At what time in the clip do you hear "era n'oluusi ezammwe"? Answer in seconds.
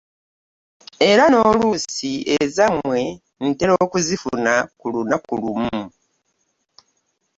1.09-3.01